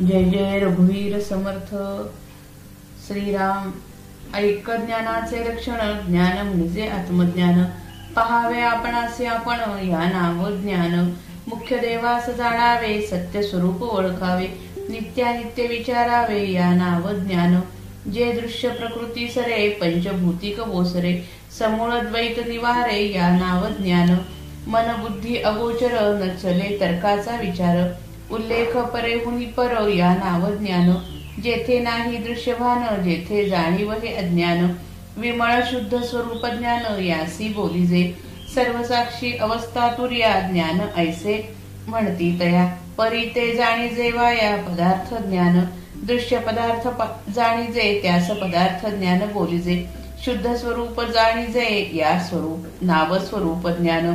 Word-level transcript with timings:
जय 0.00 0.24
जय 0.24 0.58
रघुवीर 0.58 1.20
समर्थ. 1.20 1.74
श्रीराम 3.06 3.70
ऐक 4.34 4.70
ज्ञानाचे 4.70 5.40
लक्षण 5.40 6.06
ज्ञान 6.06 6.46
म्हणजे 6.46 6.86
आत्मज्ञान. 6.86 7.64
पहावे 8.16 8.60
आपण 8.60 8.94
असे 8.94 9.26
आपण 9.26 9.54
या 9.88 10.04
नाव 10.10 10.50
ज्ञान. 10.50 11.14
मुख्य 11.48 11.76
देवास 11.76 12.26
जाणावे 12.26 13.02
सत्य 13.02 13.42
स्वरूप 13.42 13.82
ओळखावे. 13.82 14.46
नित्यानित्य 14.88 15.66
विचारावे 15.66 16.52
या 16.52 16.74
नाव 16.74 17.12
ज्ञान. 17.12 17.60
जे 18.10 18.32
दृश्य 18.32 18.68
प्रकृती 18.68 19.28
सरे 19.28 19.68
पंचभूतिक 19.68 20.60
बोसरे 20.60 21.28
समूळ 21.58 21.90
द्वैत 21.90 22.48
निवारे 22.48 23.12
या 23.12 23.28
नाव 23.28 23.82
ज्ञान. 23.82 24.16
मन 24.66 24.96
बुद्धी 25.00 25.36
अगोचर 25.36 26.20
न 26.24 26.36
चले 26.36 26.76
तर्काचा 26.80 27.36
विचार. 27.36 27.88
उल्लेख 28.30 28.76
परेहुनी 28.76 29.46
पर 29.46 29.88
या 29.88 30.14
नाव 30.14 30.46
ज्ञान 30.56 30.90
जेथे 31.42 31.78
नाही 31.80 32.16
दृश्यभान 32.18 33.02
जेथे 33.02 33.48
जाणीव 33.48 33.92
हे 33.92 34.14
अज्ञान. 34.14 34.74
विमळ 35.16 35.60
शुद्ध 35.70 36.02
स्वरूप 36.02 36.46
ज्ञान 36.46 37.02
यासी 37.04 37.48
बोलिजे 37.48 38.02
सर्वसाक्षी 38.54 39.36
अवस्था 39.36 39.88
तुर्या 39.98 40.32
ज्ञान 40.52 40.80
ऐसे 40.96 41.36
म्हणती 41.88 42.38
तया. 42.40 42.64
परी 42.98 43.24
ते 43.26 43.54
जाणीजे 43.56 44.10
वाया 44.10 44.56
पदार्थ 44.56 45.14
ज्ञान. 45.28 45.60
दृश्य 46.06 46.38
पदार्थ 46.38 46.88
जाणीजे 47.30 48.00
त्यास 48.02 48.30
पदार्थ 48.30 48.86
ज्ञान 48.86 49.20
बोलिजे 49.32 49.84
शुद्ध 50.24 50.54
स्वरूप 50.54 51.00
जाणीजे 51.00 51.90
या 51.94 52.18
स्वरूप 52.18 52.82
नाव 52.82 53.18
स्वरूप 53.18 53.68
ज्ञान. 53.68 54.14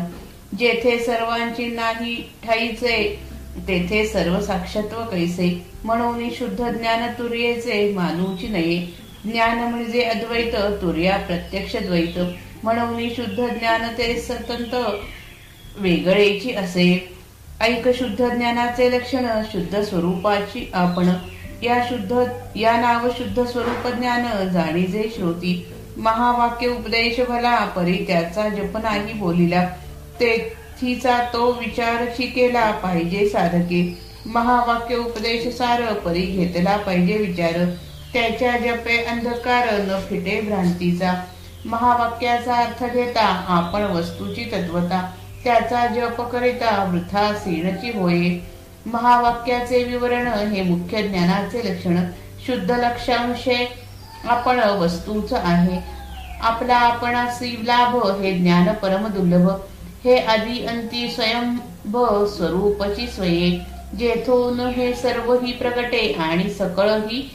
जेथे 0.60 0.98
सर्वांची 1.00 1.66
नाही 1.76 2.16
ठाईचे 2.46 3.29
तेथे 3.68 4.08
सर्व 4.08 4.42
साक्षत्व 4.42 5.02
कैसे? 5.04 5.66
म्हणून 5.84 6.30
शुद्ध 6.30 6.70
ज्ञान 6.70 7.12
तुर्येचे 7.20 7.94
मानूची 7.94 8.48
नये. 8.48 8.94
ज्ञान 9.32 9.58
म्हणजे 9.58 10.02
अद्वैत 10.02 10.54
तुर्या 10.54 11.18
प्रत्यक्ष 11.18 11.76
द्वैत. 11.76 12.20
म्हणून 12.64 13.10
शुद्ध 13.10 13.48
ज्ञान 13.60 13.82
ते 13.98 14.22
सतंत 14.22 14.76
वेगळेची 15.78 16.52
असे. 16.52 17.14
ऐक 17.62 17.90
शुद्ध 17.98 18.30
ज्ञानाचे 18.30 18.92
लक्षण 18.92 19.26
शुद्ध 19.52 19.82
स्वरूपाची 19.82 20.72
आपण. 20.74 21.10
या 21.64 21.84
शुद्ध 21.90 22.24
या 22.56 22.82
नाव 22.82 23.10
शुद्ध 23.18 23.44
स्वरूप 23.44 23.88
ज्ञान 23.96 24.50
जाणीजे 24.50 25.12
श्रोती. 25.16 25.68
महावाक्य 25.98 26.68
उपदेश 26.68 27.20
भला 27.30 27.66
परी 27.66 28.06
त्याचा 28.08 28.50
जप 28.50 28.78
नाही 28.78 29.14
बोलिला. 29.14 29.68
तेथीचा 30.82 31.18
तो 31.34 31.52
विचार 31.52 32.06
केला 32.06 32.72
पाहिजे 32.72 33.28
साधके 33.30 33.98
महावाक्य 34.26 34.96
उपदेश 34.96 35.48
सार 35.58 35.82
परी 35.94 36.22
घेतला 36.22 36.78
पाहिजे 36.78 37.18
विचार. 37.18 37.66
त्याच्या 38.14 38.52
जपे 38.58 38.98
अंधकार 39.04 39.68
न 39.72 40.00
फिटे 40.10 40.40
भ्रांतीचा. 40.42 41.14
महावाक्याचा 41.66 42.56
अर्थ 42.56 42.84
घेता 42.94 43.26
आपण 43.48 43.82
वस्तूची 43.82 44.44
तत्वता. 44.44 45.02
त्याचा 45.44 45.86
जप 45.88 46.22
करिता 46.22 46.84
वृथा 46.84 47.34
सीणची 47.34 47.92
होय. 47.98 48.38
महावाक्याचे 48.86 49.84
विवरण 49.84 50.28
हे 50.28 50.62
मुख्य 50.62 51.02
ज्ञानाचे 51.02 51.60
लक्षण. 51.66 51.98
शुद्ध 52.46 52.72
लक्षांशे 52.72 53.68
आपण 54.26 54.60
वस्तूच 54.60 55.34
आहे. 55.34 55.80
आपला 56.42 56.76
आपणासी 56.76 57.56
लाभ 57.64 58.22
हे 58.22 58.32
ज्ञान 58.32 58.74
परम 58.74 59.08
दुर्लभ. 59.08 59.50
हे 60.04 60.18
आदी 60.18 60.66
अंती 60.66 61.12
स्वयंभ 61.12 61.98
स्वरूपची 62.28 63.08
स्वये. 63.08 63.60
जेथून 64.00 64.60
हे 64.60 64.94
सर्व 64.94 65.34
ही 65.34 65.52
प्रगटे 65.52 66.12
आणि 66.20 66.50
सकळ 66.50 66.90
ही. 66.90 67.32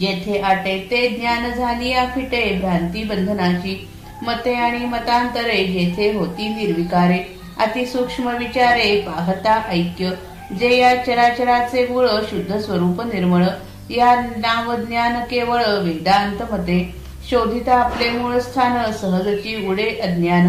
जेथे 0.00 0.40
आटे 0.40 0.88
ते 0.90 1.08
ज्ञान 1.08 1.52
झाली 1.52 1.88
या 1.88 2.04
फिटे 2.14 2.58
भ्रांती 2.60 3.04
बंधनाची. 3.04 3.88
मते 4.22 4.54
आणि 4.54 4.86
मतांतरे 4.86 5.64
जेथे 5.64 6.12
होती 6.12 6.48
निर्विकारे. 6.48 7.18
अतिसूक्ष्म 7.58 8.36
विचारे 8.38 9.00
पाहता 9.00 9.62
ऐक्य. 9.68 10.10
जे 10.58 10.76
या 10.76 11.04
चराचराचे 11.04 11.86
मूळ 11.86 12.08
शुद्ध 12.08 12.56
स्वरूप 12.56 13.02
निर्मळ. 13.02 13.44
या 13.90 14.14
नाव 14.20 14.76
ज्ञान 14.76 15.24
केवळ 15.24 15.62
वेदांत 15.66 16.42
मते. 16.52 16.94
शोधिता 17.30 17.74
आपले 17.74 18.10
मूळ 18.10 18.38
स्थान 18.38 18.92
सहजची 18.92 19.68
उडे 19.68 19.98
अज्ञान. 20.02 20.48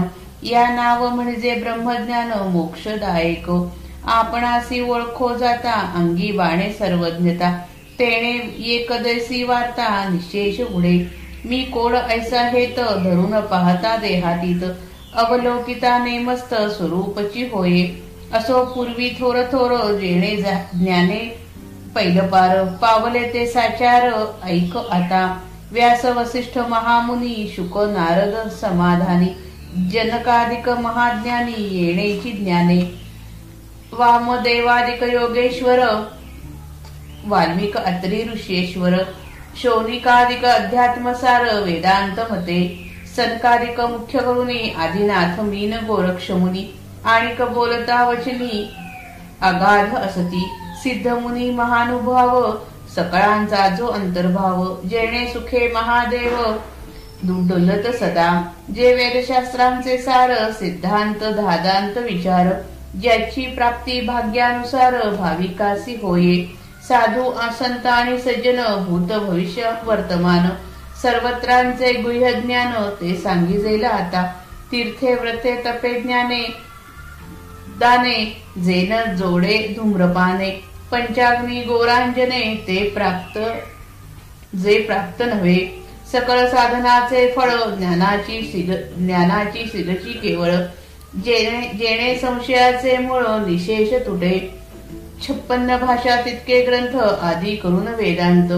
या 0.52 0.70
नाव 0.70 1.10
म्हणजे 1.10 1.56
ब्रह्मज्ञान 1.56 2.32
मोक्षदायक. 2.50 3.50
आपणासी 4.06 4.82
ओळखो 4.82 5.38
जाता 5.38 5.72
अंगी 5.72 6.32
बाणे 6.32 6.74
सर्वज्ञता. 6.80 7.62
तेणे 8.00 8.64
एकदसी 8.64 9.44
वार्ता 9.44 10.10
निशेष 10.10 10.74
उडे. 10.74 11.12
मी 11.46 11.64
कोड 11.64 11.96
ऐसा 11.96 12.42
हेत 12.42 12.78
धरून 12.78 13.42
पाहता 13.42 13.98
देहातीत. 13.98 14.62
अवलोकिता 15.16 15.98
नेमस्त 15.98 16.54
स्वरूपची 16.54 17.50
होये. 17.54 17.96
असो 18.34 18.66
पूर्वी 18.66 19.10
थोर 19.10 19.44
थोर 19.44 20.00
जेणे 20.00 20.36
ज्ञाने. 20.74 21.38
पैलपार 21.96 22.64
पावले 22.66 23.34
ते 23.34 23.46
साचार 23.46 24.12
ऐक 24.44 24.78
आता. 24.78 25.40
व्यास 25.72 26.06
वसिष्ठ 26.06 26.58
महामुनी 26.58 27.54
शुक 27.56 27.78
नारद 27.78 28.50
समाधानी. 28.50 29.28
जनकाधिक 29.94 30.70
महाज्ञानी 30.70 31.64
येणेची 31.72 32.32
ज्ञाने. 32.34 32.82
वामदेवादिक 33.94 35.04
योगेश्वर 35.04 35.80
वाल्मिक 37.28 37.78
अत्री 37.78 38.24
ऋषेश्वर 38.34 38.98
शौनिकादिक 39.62 40.46
अध्यात्मसार 40.46 41.44
वेदांत 41.64 42.20
मते 42.32 42.60
सनकादिक 43.16 43.80
मुख्य 43.82 44.20
करुणी 44.20 44.60
आदिनाथ 44.78 45.40
मीन 45.44 45.74
गोरक्षमुनी 45.88 46.66
आणि 47.06 47.46
बोलता 47.46 48.04
वचनी 48.10 48.64
अगाध 49.42 49.96
असती 49.96 50.46
सिद्धमुनी 50.84 51.50
महानुभाव 51.52 52.52
सकळांचा 52.96 53.68
जो 53.76 53.88
अंतर्भाव 53.88 54.66
जेणे 54.90 55.26
सुखे 55.28 55.68
महादेव 55.74 56.36
डोलत 57.24 57.96
सदा. 57.96 58.54
जे 58.76 58.94
वेदशास्त्रांचे 58.94 59.98
सार 59.98 60.52
सिद्धांत 60.52 61.24
धादांत 61.34 61.98
विचार 61.98 62.48
ज्याची 63.02 63.42
प्राप्ती 63.42 64.02
भाग्यानुसार 64.02 65.10
भाविकासी 65.10 65.96
होये. 66.02 66.46
साधू 66.88 67.30
आसंत 67.30 67.86
आणि 67.86 68.18
सज्जन 68.20 68.62
भूत 68.88 69.20
भविष्य 69.20 69.72
वर्तमान 69.84 70.48
सर्वत्रांचे 71.02 71.94
गुह्य 71.94 72.34
ज्ञान 72.34 72.72
ते 73.02 73.16
सांगिजेला 73.16 73.90
आता. 73.90 74.34
तीर्थे 74.72 75.16
व्रते 75.16 75.56
तपे 75.66 76.02
ज्ञाने 76.02 76.44
दाने 77.80 78.18
जेन 78.58 79.16
जोडे 79.16 79.74
धूम्रपाने 79.78 80.50
पंचाग्नी 80.92 81.62
गोरांजने 81.62 82.64
ते 82.68 82.90
प्राप्त 82.90 83.40
जे 84.56 84.82
प्राप्त 84.82 85.22
नव्हे. 85.22 85.83
सकळ 86.14 86.46
साधनाचे 86.48 87.34
फळ 87.36 87.50
ज्ञानाची 87.78 88.42
सिग 88.42 88.72
ज्ञानाची 88.98 89.66
सिगची 89.66 90.14
केवळ 90.14 90.52
जेणे 91.26 91.78
जेणे 91.78 92.16
संशयाचे 92.16 92.98
मूळ 92.98 93.24
निशेष 93.48 93.94
तुटे. 94.06 94.38
छप्पन्न 95.22 95.78
भाषा 95.78 96.16
तितके 96.26 96.62
ग्रंथ 96.62 96.96
आदी 97.00 97.56
करून 97.56 97.88
वेदांत. 97.88 98.52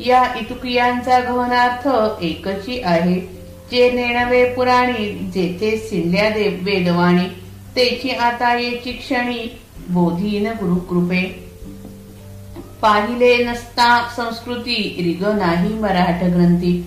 या 0.00 0.22
इतुकियांचा 0.40 1.18
गहनार्थ 1.20 1.88
एकची 2.22 2.80
आहे. 2.84 3.20
जे 3.70 3.90
नेणवे 3.90 4.44
पुराणी 4.44 5.08
जेथे 5.34 5.76
सिंध्या 5.76 6.28
वेदवाणी 6.62 7.28
तेची 7.76 8.10
आता 8.10 8.58
येची 8.58 8.92
क्षणी 8.92 9.60
बोधीन 9.88 10.46
गुरु 10.46 10.74
कृपे 10.74 11.22
पाहिले 12.82 13.36
नसता 13.44 13.88
संस्कृती 14.16 14.78
रिग 14.98 15.24
नाही 15.38 15.74
मराठ 15.74 16.24
ग्रंथी. 16.24 16.86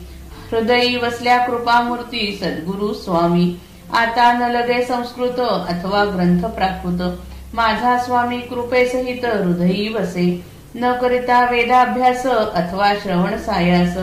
हृदयी 0.51 0.97
वसल्या 0.97 1.47
कृपामूर्ती 1.47 2.39
सद्गुरु 2.42 2.94
स्वामी. 2.94 3.57
आता 3.94 4.33
न 4.33 4.51
लगे 4.51 4.81
संस्कृत 4.81 5.39
अथवा 5.39 6.06
ग्रंथ 6.06 6.44
प्राकृत. 6.44 7.24
माझा 7.56 7.97
स्वामी 7.97 8.38
कृपेसहित 8.42 9.25
हृदयी 9.25 9.94
वसे. 9.94 10.44
न 10.75 10.94
करिता 11.01 11.44
वेदाभ्यास 11.44 12.25
अथवा 12.25 12.94
श्रवण 12.94 13.38
सायास. 13.38 13.97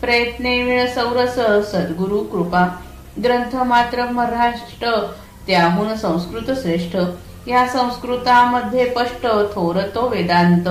प्रयत्ने 0.00 0.64
विण 0.64 0.86
सौरस 0.86 1.34
सद्गुरु 1.72 2.20
कृपा. 2.20 2.82
ग्रंथ 3.18 3.54
मात्र 3.54 4.10
महाराष्ट्र 4.10 5.16
त्याहून 5.46 5.96
संस्कृत 5.96 6.58
श्रेष्ठ. 6.58 6.96
या 7.48 7.66
संस्कृतामध्ये 7.66 8.90
स्पष्ट 8.90 9.24
थोरतो 9.24 10.08
वेदांत. 10.08 10.68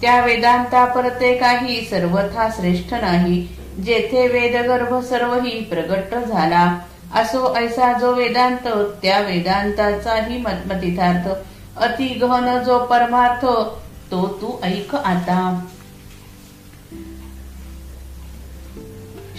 त्या 0.00 0.20
वेदांता 0.20 0.84
परते 0.84 1.34
काही 1.34 1.80
सर्वथा 1.80 2.50
श्रेष्ठ 2.50 2.94
नाही. 2.94 3.48
जेथे 3.84 4.28
वेदगर्भ 4.28 5.04
सर्वही 5.04 5.60
प्रगट 5.60 6.14
झाला. 6.14 6.78
असो 7.14 7.54
ऐसा 7.56 7.92
जो 7.98 8.14
वेदांत 8.14 8.66
त्या 9.02 9.20
वेदांताचाही 9.20 10.38
मतमतिथार्थ 10.38 11.28
अति 11.78 12.04
गहन 12.04 12.62
जो 12.64 12.78
परमार्थ 12.78 13.44
तो 14.10 14.38
तू 14.42 14.60
ऐक 14.62 14.94
आता. 14.94 15.66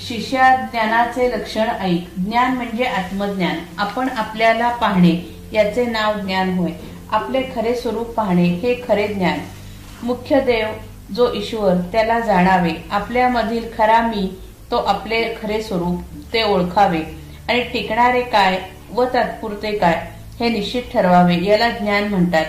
शिष्या 0.07 0.55
ज्ञानाचे 0.55 1.29
लक्षण 1.31 1.69
ऐक. 1.69 2.09
ज्ञान 2.17 2.53
म्हणजे 2.53 2.83
आत्मज्ञान. 2.83 3.55
आपण 3.77 4.09
आपल्याला 4.17 4.69
पाहणे 4.69 5.15
याचे 5.53 5.85
नाव 5.85 6.13
ज्ञान 6.19 6.57
होय. 6.57 6.71
आपले 7.11 7.41
खरे 7.55 7.75
स्वरूप 7.75 8.09
पाहणे 8.09 8.43
हे 8.43 8.75
खरे 8.87 9.07
ज्ञान. 9.07 9.39
मुख्य 10.03 10.39
देव 10.39 10.67
जो 11.15 11.31
ईश्वर 11.33 11.75
त्याला 11.91 12.19
जाणावे 12.19 12.71
आपल्यामधील 12.91 13.65
खरा 13.77 14.01
मी 14.01 14.27
तो 14.71 14.77
आपले 14.77 15.23
खरे 15.41 15.61
स्वरूप 15.61 16.01
ते 16.33 16.43
ओळखावे. 16.43 17.01
आणि 17.49 17.61
टिकणारे 17.63 18.21
काय 18.21 18.59
व 18.95 19.05
तात्पुरते 19.05 19.71
काय 19.77 19.95
हे 20.39 20.49
निश्चित 20.49 20.83
ठरवावे 20.93 21.43
याला 21.43 21.69
ज्ञान 21.69 22.07
म्हणतात. 22.07 22.45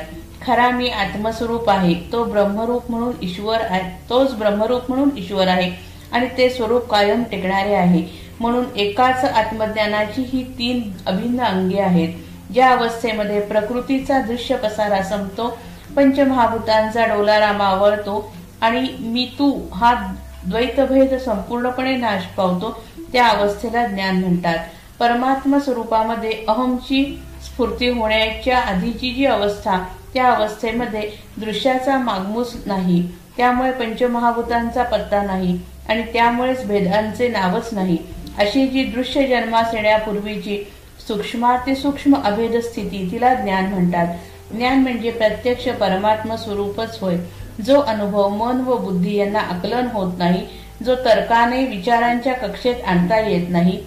खरा 0.47 0.69
मी 0.71 0.89
आत्मस्वरूप 0.89 1.69
आहे 1.71 1.95
तो 2.13 2.25
ब्रह्मरूप 2.25 2.91
म्हणून 2.91 3.13
ईश्वर 3.23 3.61
आहे 3.61 3.83
तोच 4.11 4.35
ब्रह्मरूप 4.35 4.83
म्हणून 4.89 5.11
ईश्वर 5.19 5.49
आहे. 5.49 5.71
आणि 6.13 6.27
ते 6.39 6.49
स्वरूप 6.51 6.89
कायम 6.91 7.23
टिकणारे 7.23 7.75
आहे. 7.75 8.03
म्हणून 8.41 8.65
एकाच 8.77 9.25
आत्मज्ञानाची 9.25 10.23
ही 10.23 10.43
तीन 10.59 10.81
अभिन्न 11.07 11.41
अंगे 11.41 11.81
आहेत. 11.81 12.15
ज्या 12.53 12.69
अवस्थेमध्ये 12.71 13.41
प्रकृतीचा 13.41 14.21
दृश्य 14.21 14.57
पसारा 14.57 15.03
संपतो 15.03 15.49
पंचमहाभूतांचा 15.97 17.05
डोलारा 17.07 17.53
मावळतो 17.53 18.33
आणि 18.61 18.87
मी 19.01 19.25
तू 19.39 19.51
हा 19.75 19.95
द्वैतभेद 20.47 21.15
संपूर्णपणे 21.15 21.97
नाश 21.97 22.27
पावतो 22.37 22.71
त्या 23.13 23.27
अवस्थेला 23.27 23.87
ज्ञान 23.87 24.21
म्हणतात. 24.21 24.59
परमात्मा 25.01 25.59
स्वरूपामध्ये 25.59 26.33
अहमची 26.49 27.05
स्फूर्ती 27.45 27.89
होण्याच्या 27.89 28.59
आधीची 28.59 29.11
जी 29.13 29.25
अवस्था 29.25 29.79
त्या 30.15 30.31
अवस्थेमध्ये 30.31 31.11
दृश्याचा 31.37 31.99
मागमूस 31.99 32.55
नाही. 32.67 33.03
त्यामुळे 33.37 33.71
पंचमहाभूतांचा 33.73 34.83
पत्ता 34.83 35.23
नाही 35.23 35.59
आणि 35.89 36.03
त्यामुळेच 36.13 36.67
भेदांचे 36.67 37.29
नावच 37.29 37.69
नाही. 37.73 37.99
अशी 38.39 38.67
जी 38.67 38.85
दृश्य 38.85 39.27
जन्मास 39.27 39.75
येण्यापूर्वीची 39.75 40.63
सूक्ष्म 41.07 42.17
अभेद 42.17 42.57
स्थिती 42.57 43.09
तिला 43.13 43.35
ज्ञान 43.35 43.67
म्हणतात. 43.67 44.15
ज्ञान 44.53 44.79
म्हणजे 44.79 45.11
प्रत्यक्ष 45.11 45.69
परमात्मा 45.69 46.37
स्वरूपच 46.37 46.99
होय. 47.01 47.17
जो 47.67 47.81
अनुभव 47.81 48.29
मन 48.29 48.61
व 48.61 48.77
बुद्धी 48.77 49.17
यांना 49.17 49.41
आकलन 49.41 49.87
होत 49.93 50.19
नाही 50.19 50.47
जो 50.87 50.95
तर्काने 51.05 51.65
विचारांच्या 51.65 52.33
कक्षेत 52.35 52.85
आणता 52.87 53.19
येत 53.21 53.49
नाही 53.49 53.79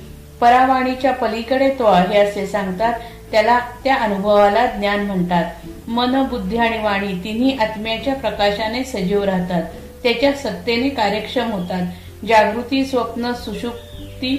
परावाणीच्या 0.41 1.11
पलीकडे 1.13 1.69
तो 1.79 1.85
आहे 1.85 2.17
असे 2.19 2.45
सांगतात 2.47 2.93
त्याला 3.31 3.59
त्या 3.83 3.95
अनुभवाला 3.95 4.65
ज्ञान 4.65 5.05
म्हणतात. 5.05 5.51
मन 5.87 6.21
बुद्धी 6.23 6.57
आणि 6.57 6.77
वाणी 6.83 7.13
तिन्ही 7.23 7.57
आत्म्याच्या 7.57 8.15
प्रकाशाने 8.15 8.83
सजीव 8.83 9.23
राहतात 9.23 9.63
त्याच्या 10.03 10.31
सत्तेने 10.33 10.89
कार्यक्षम 10.89 11.51
होतात. 11.51 11.85
जागृती 12.27 12.85
स्वप्न 12.85 13.31
सुषुप्ती 13.33 14.35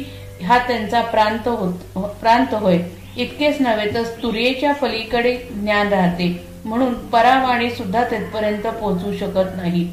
हा 0.46 0.58
त्यांचा 0.58 1.00
प्रांत 1.02 1.48
होत 1.48 1.98
प्रांत 2.20 2.54
होय. 2.54 2.78
इतकेच 3.16 3.60
नव्हे 3.60 3.94
तर 3.94 4.02
तुरेच्या 4.22 4.72
पलीकडे 4.72 5.36
ज्ञान 5.50 5.88
राहते. 5.88 6.51
म्हणून 6.64 6.94
परावाणी 7.08 7.70
सुद्धा 7.70 8.02
तिथपर्यंत 8.04 8.66
पोहोचू 8.66 9.12
शकत 9.12 9.56
नाही. 9.56 9.84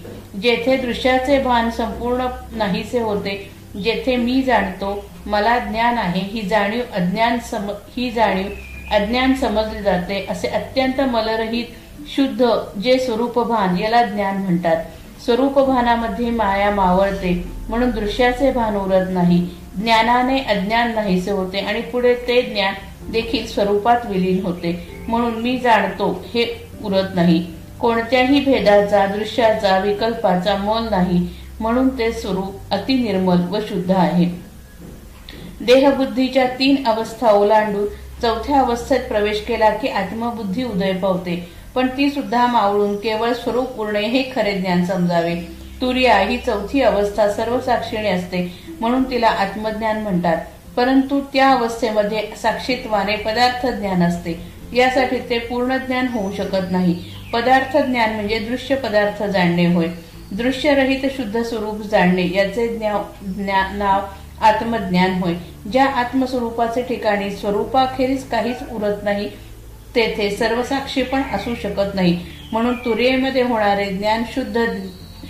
जेथे 0.42 0.76
दृश्याचे 0.78 1.40
भान 1.44 1.70
संपूर्ण 1.70 2.28
नाहीसे 2.52 3.00
होते 3.00 3.36
जेथे 3.84 4.16
मी 4.16 4.42
जाणतो 4.42 4.94
मला 5.26 5.58
ज्ञान 5.60 5.98
आहे 5.98 6.20
ही 6.20 6.42
जाणीव 6.42 6.82
अज्ञान 6.94 7.40
सम 7.40 7.70
ही 7.98 8.10
जाणीव 8.12 8.48
अज्ञान 8.96 9.34
समजले 9.34 9.82
जाते 9.82 10.26
असे 10.30 10.48
अत्यंत 10.48 11.02
मलरहित 11.02 12.08
शुद्ध 12.16 12.48
जे 12.84 12.98
स्वरूप 13.00 13.40
भान 13.40 13.78
याला 13.78 14.02
ज्ञान 14.04 14.38
म्हणतात. 14.38 14.84
स्वरूप 15.26 15.60
भानामध्ये 15.60 16.30
माया 16.30 16.72
मावळते. 16.72 17.44
म्हणून 17.70 17.90
दृश्याचे 17.90 18.52
भान 18.52 18.76
उरत 18.76 19.06
नाही. 19.10 19.50
ज्ञानाने 19.76 20.40
अज्ञान 20.40 20.96
नाहीसे 20.96 21.32
होते 21.32 21.60
आणि 21.60 21.82
पुढे 21.82 22.16
ते 22.16 22.42
ज्ञान 22.42 22.74
देखील 23.12 23.48
स्वरूपात 23.48 24.06
विलीन 24.06 24.46
होते. 24.46 25.04
म्हणून 25.08 25.34
मी 25.34 25.58
जाणतो 25.58 26.26
हे 26.28 26.68
उरत 26.84 27.16
नाही. 27.16 27.48
कोणत्याही 27.80 28.40
भेदाचा 28.40 29.06
दृश्याचा 29.06 29.80
विकल्पाचा 29.80 30.56
मोल 30.56 30.82
नाही. 30.90 31.28
म्हणून 31.60 31.98
ते 31.98 32.12
स्वरूप 32.12 32.56
अतिनिर्मल 32.72 33.38
व 33.50 33.60
शुद्ध 33.60 33.92
आहे. 33.92 34.26
देहबुद्धीच्या 35.62 36.48
तीन 36.48 36.88
अवस्था 36.88 37.32
ओलांडून 37.32 37.86
चौथ्या 38.22 38.60
अवस्थेत 38.60 39.00
प्रवेश 39.00 39.42
केला 39.42 39.70
की 39.70 39.88
आत्मबुद्धी 39.88 40.64
उदय 40.64 40.94
पावते. 40.94 41.59
पण 41.76 41.88
ती 41.98 42.10
सुद्धा 42.10 42.46
मावळून 42.48 42.96
केवळ 42.96 43.34
स्वरूप 43.34 43.80
उरणे 43.80 44.02
हे 44.02 44.24
खरे 44.36 44.54
ज्ञान 44.54 44.86
समजावे. 44.86 45.36
तुर्या 45.82 46.18
ही 46.18 46.38
चौथी 46.38 46.82
अवस्था 46.82 47.32
सर्व 47.32 47.60
साक्षीने 47.60 48.10
असते 48.10 48.40
म्हणून 48.80 49.04
तिला 49.04 49.28
आत्मज्ञान 49.28 50.02
म्हणतात. 50.02 50.38
परंतु 50.76 51.20
त्या 51.34 51.50
अवस्थेमध्ये 51.52 52.24
साक्षीत्वाने 52.42 53.16
पदार्थ 53.16 53.66
ज्ञान 53.68 54.04
असते. 54.04 54.34
यासाठी 54.74 55.18
ते 55.30 55.40
पूर्ण 55.40 55.78
ज्ञान 55.78 56.08
होऊ 56.08 56.32
शकत 56.32 56.72
नाही. 56.72 57.04
पदार्थ 57.34 57.78
ज्ञान 57.78 58.16
म्हणजे 58.16 58.40
दृश्य 58.40 58.76
पदार्थ 58.76 59.24
जाणणे 59.24 59.66
होय. 59.74 59.88
दृश्यरहित 60.32 61.10
शुद्ध 61.18 61.42
स्वरूप 61.42 61.82
जाणणे 61.82 62.30
याचे 62.36 62.80
नाव 62.82 64.02
आत्मज्ञान 64.42 65.12
होय. 65.14 65.34
ज्या 65.72 65.86
आत्मस्वरूपाचे 65.86 66.82
ठिकाणी 66.82 67.30
स्वरूपाखेरीज 67.32 68.24
काहीच 68.30 68.58
उरत 68.72 69.04
नाही 69.04 69.30
तेथे 69.96 70.30
सर्वसाक्षी 70.30 71.04
पण 71.04 71.22
असू 71.34 71.56
शकत 71.56 71.96
नाही. 71.96 72.20
म्हणून 72.52 72.76
तुरेमध्ये 72.76 73.44
होणारे 73.44 73.86
ज्ञान 73.86 74.24
शुद्ध 74.36 74.66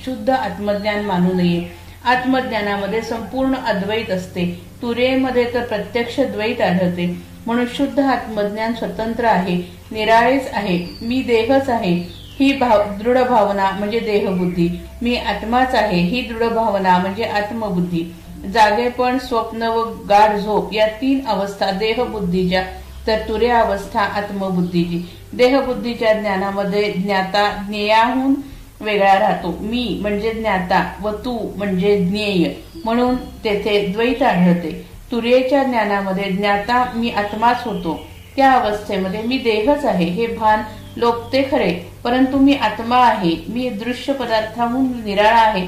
शुद्ध 0.06 0.30
आत्मज्ञान 0.30 1.06
मानू 1.06 1.34
नये. 1.34 1.64
आत्मज्ञानामध्ये 2.06 3.02
संपूर्ण 3.02 3.56
अद्वैत 3.56 4.12
असते. 4.12 4.62
तुरेमध्ये 4.82 5.54
तर 5.54 5.64
प्रत्यक्ष 5.64 6.20
द्वैत 6.20 6.62
आढळते. 6.62 7.18
म्हणून 7.46 7.66
शुद्ध 7.74 8.00
आत्मज्ञान 8.00 8.74
स्वतंत्र 8.74 9.26
आहे. 9.26 9.56
निराळेच 9.92 10.48
आहे. 10.54 10.86
मी 11.02 11.22
देहच 11.22 11.70
आहे. 11.70 12.04
ही 12.40 12.58
भाव 12.58 12.84
दृढ 13.04 13.18
भावना 13.18 13.72
म्हणजे 13.72 14.00
देहबुद्धी. 14.00 14.70
मी 15.02 15.16
आत्माच 15.16 15.76
आहे. 15.76 16.02
ही 16.02 16.22
दृढ 16.22 16.44
भावना 16.44 16.98
म्हणजे 16.98 17.24
आत्मबुद्धी. 17.24 18.16
जागेपण 18.54 19.18
स्वप्न 19.18 19.64
व 19.64 19.84
गाढ 20.10 20.36
झोप 20.36 20.74
या 20.74 20.88
तीन 20.88 21.28
अवस्था 21.28 21.72
देहबुद्धीच्या 21.72 22.64
तर 23.08 23.18
तुर्या 23.18 23.60
अवस्था 23.60 24.02
आत्मबुद्धीची. 24.02 25.10
देहबुद्धीच्या 25.34 26.14
ज्ञानामध्ये 26.14 26.92
ज्ञाता 26.92 27.64
ज्ञेयाहून 27.68 28.36
वेगळा 28.82 29.20
राहतो. 29.20 29.58
मी 29.62 29.98
म्हणजे 30.02 30.32
ज्ञाता 30.32 30.94
व 31.02 31.10
तू 31.12 31.52
म्हणजे 31.56 31.98
ज्ञेय. 31.98 32.54
म्हणून 32.86 33.16
तेथे 33.16 33.88
द्वैत 33.88 34.24
आढळते. 34.24 34.90
तुर्येच्या 35.12 35.64
ज्ञानामध्ये 35.64 36.32
ज्ञाता 36.32 36.92
मी 36.96 37.10
आत्माच 37.10 37.62
होतो. 37.66 38.00
त्या 38.36 38.52
अवस्थेमध्ये 38.52 39.22
मी 39.22 39.38
देहच 39.38 39.86
आहे. 39.86 40.06
हे 40.06 40.28
भान 40.28 40.62
लोपते 40.98 41.48
खरे. 41.52 41.92
परंतु 42.04 42.38
मी 42.38 42.54
आत्मा 42.54 42.98
आहे. 42.98 43.36
मी 43.48 43.70
दृश्य 43.70 44.14
पदार्थाहून 44.14 45.04
निराळा 45.06 45.42
आहे. 45.42 45.68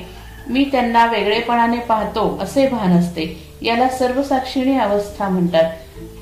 मी 0.49 0.63
त्यांना 0.71 1.05
वेगळेपणाने 1.05 1.77
पाहतो 1.77 2.39
असे 2.41 2.67
भान 2.67 2.99
असते. 2.99 3.51
याला 3.61 3.89
सर्वसाक्षिणी 3.89 4.77
अवस्था 4.77 5.29
म्हणतात. 5.29 5.71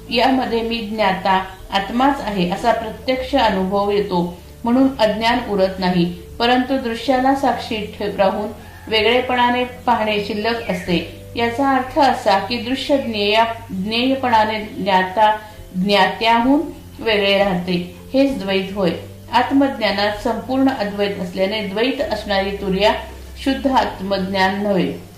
यामध्ये 0.09 0.62
मी 0.62 0.77
ज्ञाता 0.77 1.45
आत्माच 1.74 2.21
आहे 2.21 2.51
असा 2.51 2.71
प्रत्यक्ष 2.71 3.36
अनुभव 3.36 3.91
येतो. 3.91 4.38
म्हणून 4.63 4.88
अज्ञान 5.00 5.50
उरत 5.50 5.79
नाही 5.79 6.13
परंतु 6.39 6.77
दृश्याला 6.77 7.36
साक्षी 7.36 7.95
राहून 8.17 8.48
वेगळेपणाने 8.88 9.63
पाहणे 9.63 10.24
शिल्लक 10.25 10.69
असते. 10.69 11.21
याचा 11.36 11.69
अर्थ 11.69 12.00
असा 12.00 12.39
की 12.39 12.57
दृश्य 12.57 12.98
ज्ञेया 12.98 13.45
ज्ञेयपणाने 13.69 14.59
ज्ञाता 14.59 15.38
ज्ञात्याहून 15.75 16.62
वेगळे 17.00 17.38
राहते. 17.38 17.95
हेच 18.13 18.43
द्वैत 18.43 18.74
होय. 18.74 18.91
आत्मज्ञानात 19.31 20.24
संपूर्ण 20.24 20.69
अद्वैत 20.69 21.15
असल्याने 21.15 21.62
द्वैत 21.62 22.01
असणारी 22.01 22.51
तुर्या 22.51 22.93
शुद्ध 23.43 23.67
आत्मज्ञान 23.67 24.63
नव्हे. 24.63 25.09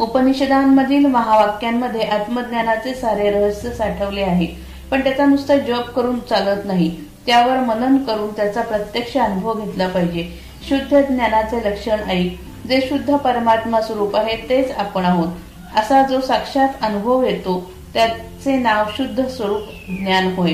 उपनिषदांमधील 0.00 1.06
महावाक्यांमध्ये 1.06 2.00
आत्मज्ञानाचे 2.00 2.94
सारे 2.94 3.30
रहस्य 3.30 3.70
साठवले 3.70 4.22
आहे. 4.22 4.46
पण 4.90 5.00
त्याचा 5.00 5.24
नुसता 5.24 5.58
जप 5.58 5.88
करून 5.90 6.20
चालत 6.20 6.60
नाही. 6.64 6.96
त्यावर 7.26 7.56
मनन 7.56 7.96
करून 7.96 8.32
त्याचा 8.32 8.60
प्रत्यक्ष 8.60 9.16
अनुभव 9.16 9.64
घेतला 9.64 9.88
पाहिजे. 9.88 10.30
शुद्ध 10.68 11.00
ज्ञानाचे 11.00 11.70
लक्षण 11.70 12.10
ऐक. 12.10 12.40
जे 12.68 12.80
शुद्ध 12.80 13.16
परमात्मा 13.16 13.80
स्वरूप 13.80 14.16
आहे 14.16 14.36
तेच 14.48 14.70
आपण 14.70 15.04
आहोत. 15.04 15.28
असा 15.76 16.02
जो 16.02 16.20
साक्षात 16.20 16.68
अनुभव 16.82 17.24
येतो 17.24 17.70
त्याचे 17.94 18.56
नाव 18.56 18.84
शुद्ध 18.96 19.26
स्वरूप 19.26 19.60
ज्ञान 19.88 20.34
होय. 20.34 20.52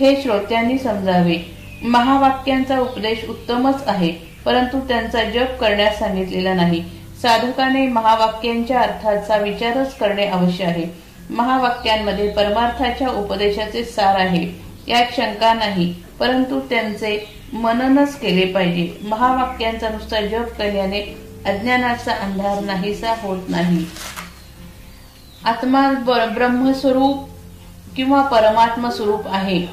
हे 0.00 0.22
श्रोत्यांनी 0.22 0.78
समजावे. 0.78 1.56
महावाक्यांचा 1.82 2.78
उपदेश 2.80 3.28
उत्तमच 3.28 3.82
आहे 3.86 4.12
परंतु 4.44 4.78
त्यांचा 4.80 5.24
जप 5.24 5.60
करण्यास 5.60 5.98
सांगितलेला 5.98 6.54
नाही. 6.54 6.84
साधकाने 7.22 7.86
महावाक्यांच्या 7.86 8.80
अर्थाचा 8.80 9.36
विचारच 9.36 9.96
करणे 9.96 10.26
आवश्यक 10.26 10.68
आहे. 10.68 10.84
महावाक्यांमध्ये 11.30 12.30
परमार्थाच्या 12.30 13.08
उपदेशाचे 13.08 13.84
सार 13.84 14.14
आहे. 14.14 14.66
यात 14.88 15.06
शंका 15.16 15.54
नाही 15.54 15.94
परंतु 16.20 16.60
त्यांचे 16.60 17.28
मननच 17.52 18.18
केले 18.18 18.46
पाहिजे. 18.46 19.08
महावाक्यांचा 19.08 19.88
नुसता 19.88 20.20
जप 20.20 20.58
केल्याने 20.58 21.00
अज्ञानाचा 21.46 22.12
अंधार 22.12 22.60
नाहीसा 22.60 23.14
होत 23.22 23.42
नाही. 23.48 23.86
आत्मा 25.44 25.90
ब्रह्मस्वरूप 26.26 27.28
किंवा 27.96 28.22
परमात्म 28.22 28.88
स्वरूप 28.90 29.28
आहे. 29.28 29.66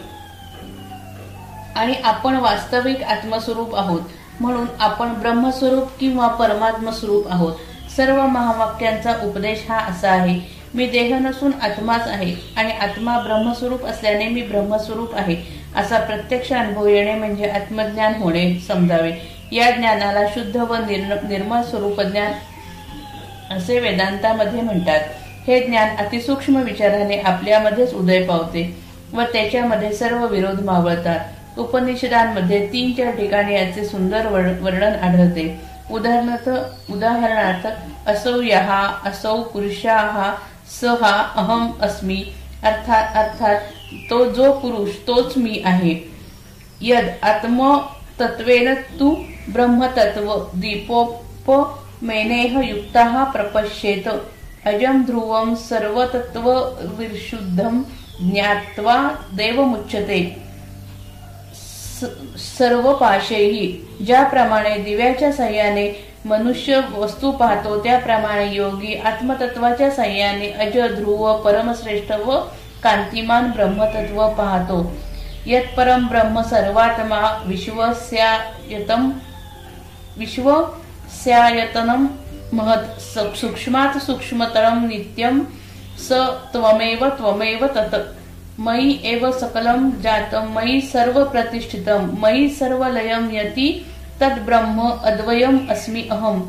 आणि 1.75 1.93
आपण 2.03 2.35
वास्तविक 2.35 3.03
आत्मस्वरूप 3.03 3.75
आहोत. 3.75 4.01
म्हणून 4.43 4.65
आपण 4.79 5.13
ब्रह्मस्वरूप 5.13 5.89
किंवा 5.99 6.27
परमात्म 6.27 6.89
स्वरूप 6.89 7.27
आहोत. 7.31 7.53
सर्व 7.95 8.21
महावाक्यांचा 8.27 9.13
उपदेश 9.23 9.65
हा 9.69 9.77
असा 9.79 10.11
आहे 10.11 10.39
मी 10.75 10.85
देह 10.85 11.17
नसून 11.19 11.51
आत्माच 11.61 12.07
आहे 12.07 12.33
आणि 12.57 12.71
आत्मा 12.71 13.17
ब्रह्मस्वरूप 13.19 13.85
असल्याने 13.85 14.27
मी 14.27 14.41
ब्रह्मस्वरूप 14.41 15.15
आहे. 15.15 15.35
असा 15.75 15.99
प्रत्यक्ष 15.99 16.51
अनुभव 16.53 16.87
येणे 16.87 17.13
म्हणजे 17.13 17.49
आत्मज्ञान 17.49 18.13
होणे 18.13 18.59
समजावे. 18.67 19.11
या 19.51 19.69
ज्ञानाला 19.71 20.25
शुद्ध 20.27 20.55
व 20.57 20.75
निर्मळ 20.75 21.61
स्वरूप 21.61 22.01
ज्ञान 22.01 22.31
असे 23.53 23.79
वेदांतामध्ये 23.79 24.61
म्हणतात. 24.61 24.99
हे 25.47 25.59
ज्ञान 25.59 25.95
अतिसूक्ष्म 25.95 26.61
विचाराने 26.61 27.19
आपल्यामध्येच 27.21 27.93
उदय 27.93 28.23
पावते 28.23 28.63
व 29.13 29.21
त्याच्यामध्ये 29.33 29.93
सर्व 29.93 30.25
विरोध 30.27 30.63
मावळतात. 30.65 31.19
उपनिषदांमध्ये 31.57 32.67
तीन 32.73 32.91
चार 32.91 33.15
ठिकाणी 33.15 33.53
याचे 33.55 33.85
सुंदर 33.85 34.27
वर्णन 34.27 34.93
आढळते. 35.03 35.61
उदाहरणार्थ 35.91 36.49
उदाहरणार्थ 36.91 37.67
असौ 38.09 38.41
यहा 38.41 38.81
असौ 39.05 39.41
पुरुषाहा 39.41 40.33
स 40.71 40.83
हा 41.01 41.15
अहम 41.35 41.71
अस्मी 41.81 42.23
अर्थात 42.63 43.15
अर्थात 43.15 43.59
तो 44.09 44.23
जो 44.31 44.51
पुरुष 44.53 44.89
तोच 45.07 45.37
मी 45.37 45.61
आहे. 45.65 45.95
यद 46.81 47.07
आत्म 47.23 47.77
तत्वेन 48.19 48.73
तू 48.99 49.15
ब्रह्मतत्व 49.53 50.33
दीपोप 50.55 51.51
मेनेह 52.03 52.59
युक्ता 52.63 53.23
प्रपश्येत। 53.23 54.07
अजम 54.65 55.03
ध्रुवम 55.05 55.53
सर्वतत्व 55.55 56.49
विशुद्धम 56.99 57.81
ज्ञात्वा 58.21 58.95
देवमुच्यते। 59.33 60.42
सर्व 62.57 62.93
पाशेही 62.93 63.65
ज्याप्रमाणे 64.05 64.77
दिव्याच्या 64.77 65.31
सह्याने 65.33 65.87
मनुष्य 66.25 66.79
वस्तू 66.95 67.31
पाहतो 67.31 67.77
त्याप्रमाणे 67.83 68.47
योगी 68.53 68.95
आत्मतत्वाच्या 68.95 69.89
सह्याने 69.91 70.51
अज 70.51 70.77
ध्रुव 70.95 71.35
परमश्रेष्ठ 71.37 72.11
व 72.11 72.39
कांतिमान 72.83 73.51
ब्रह्मतत्व 73.51 74.27
पाहतो. 74.29 74.79
यत 75.45 75.63
परम 75.77 76.07
ब्रह्म 76.07 76.41
सर्वात्मा 76.41 77.19
विश्वस्यायतम 77.45 79.11
विश्वस्यायतनम 80.17 82.05
महत 82.53 82.99
सूक्ष्मात 83.35 83.97
सूक्ष्मतरम 83.97 84.85
नित्यम 84.85 85.43
स 85.99 86.11
त्वमेव 86.53 87.07
त्वमेव 87.09 87.65
तत 87.67 87.95
मयी 88.59 88.99
एव 89.05 89.29
सकलम 89.31 89.89
जातम 90.01 90.51
मयी 90.55 90.81
सर्व 90.83 91.23
प्रतिष्ठितम 91.23 92.09
मयी 92.21 92.49
सर्व 92.49 92.83
लयम 92.89 93.29
यती 93.31 93.69
तद 94.21 94.39
ब्रह्म 94.45 94.89
अद्वयम 95.03 95.57
अस्मी 95.71 96.07
अहम। 96.11 96.41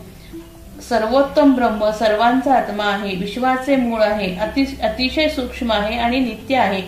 सर्वोत्तम 0.88 1.54
ब्रह्म 1.54 1.90
सर्वांचा 1.98 2.54
आत्मा 2.54 2.84
आहे 2.84 3.14
विश्वाचे 3.16 3.76
मूळ 3.76 4.02
आहे 4.02 4.34
अतिशय 4.82 5.28
सूक्ष्म 5.28 5.72
आहे 5.72 5.96
आणि 5.98 6.18
नित्य 6.20 6.56
आहे 6.56 6.80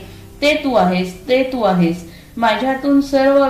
ते 0.43 0.55
तू 0.65 0.75
आहेस 0.75 1.15
ते 1.29 1.43
तू 1.53 1.63
आहेस। 1.65 2.05
माझ्यातून 2.37 3.01
सर्व 3.01 3.45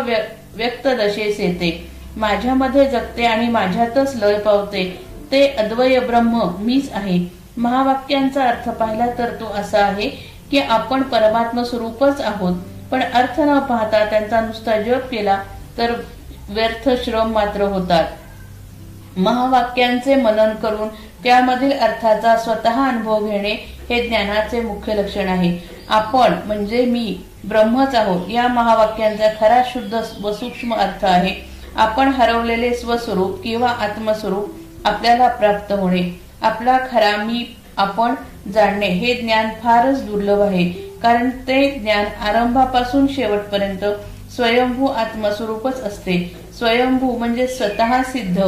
व्यक्त 0.57 0.87
दशेस 0.89 1.41
येते। 1.41 1.71
माझ्यामध्ये 2.17 2.85
जगते 2.91 3.25
आणि 3.27 3.49
माझ्यातच 3.49 4.15
लय 4.17 4.39
पावते। 4.39 4.85
ते 5.33 5.47
अद्वय 5.59 5.99
ब्रह्म 6.01 6.49
मीच 6.59 6.93
आहे। 6.93 7.19
महावाक्यांचा 7.57 8.45
अर्थ 8.45 8.69
पाहिला 8.71 9.07
तर 9.19 9.35
तो 9.41 9.53
असा 9.55 9.85
आहे 9.85 10.11
की 10.51 10.59
आपण 10.59 11.03
परमात्मा 11.03 11.65
स्वरूपच 11.65 12.21
आहोत. 12.21 12.57
पण 12.91 13.03
अर्थ 13.03 13.41
न 13.41 13.59
पाहता 13.59 14.05
त्यांचा 14.05 14.41
नुसता 14.41 14.81
जप 14.83 15.09
केला 15.11 15.43
तर 15.79 15.93
व्यर्थ 16.49 16.89
श्रम 17.05 17.33
मात्र 17.33 17.63
होतात. 17.63 18.05
महावाक्यांचे 19.17 20.15
मनन 20.15 20.55
करून 20.55 20.89
त्यामधील 21.25 21.79
अर्थाचा 21.79 22.37
स्वतः 22.37 22.89
अनुभव 22.89 23.27
घेणे 23.27 23.53
हे 23.89 24.09
ज्ञानाचे 24.09 24.61
मुख्य 24.61 24.95
लक्षण 24.95 25.29
आहे. 25.29 25.59
आपण 25.89 26.35
म्हणजे 26.47 26.85
मी 26.85 27.19
ब्रह्मच 27.49 27.95
आहोत 27.95 28.31
या 28.31 28.47
महावाक्यांचा 28.49 29.29
खरा 29.41 29.63
शुद्ध 29.67 30.01
व 30.23 30.33
सूक्ष्म 30.33 30.75
अर्थ 30.75 31.05
आहे. 31.05 31.35
आपण 31.77 32.09
हरवलेले 32.09 32.75
स्वस्वरूप 32.75 33.43
किंवा 33.43 33.69
आत्मस्वरूप 33.69 34.55
आपल्याला 34.85 35.29
प्राप्त 35.29 35.73
होणे. 35.73 36.21
आपला 36.43 36.79
खरा 36.93 37.17
मी 37.17 37.45
आपण 37.77 38.15
जाणणे 38.55 38.87
हे 38.87 39.15
ज्ञान 39.15 39.49
फारच 39.63 40.07
दुर्लभ 40.07 40.41
आहे. 40.41 40.65
कारण 41.03 41.31
ते 41.31 41.71
ज्ञान 41.71 42.05
आरंभापासून 42.23 43.07
शेवटपर्यंत 43.07 43.85
स्वयंभू 44.33 44.87
आत्मस्वरूपच 44.87 45.81
असते. 45.81 46.37
स्वयंभू 46.59 47.19
म्हणजे 47.19 47.47
स्वतः 47.47 48.03
सिद्ध. 48.03 48.43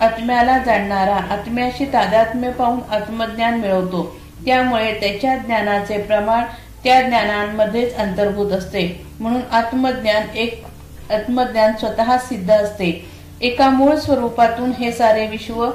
आत्म्याला 0.00 0.58
जाणणारा 0.58 1.16
आत्म्याशी 1.16 1.84
तादात्म्य 1.84 2.50
पाहून 2.50 2.80
आत्मज्ञान 2.90 3.60
मिळवतो. 3.60 4.16
त्यामुळे 4.46 5.00
त्याच्या 5.00 5.36
ज्ञानाचे 5.36 5.98
प्रमाण 5.98 6.44
त्या 6.84 7.02
ज्ञानांमध्येच 7.02 7.96
अंतर्भूत 7.96 8.52
असते. 8.52 9.06
म्हणून 9.20 9.40
आत्मज्ञान 9.52 10.36
एक 10.36 10.64
आत्मज्ञान 11.10 11.72
स्वतः 11.78 12.18
सिद्ध 12.18 12.50
असते. 12.50 13.06
एका 13.40 13.70
मूळ 13.70 13.94
स्वरूपातून 13.94 14.70
हे 14.70 14.92
सारे 14.92 15.26
विश्व 15.26 15.70